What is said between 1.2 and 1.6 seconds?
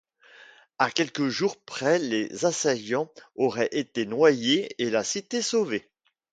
jours